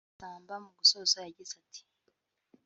Masamba 0.09 0.53
mu 0.63 0.69
gusoza 0.77 1.17
yagize 1.25 1.53
ati 1.63 1.81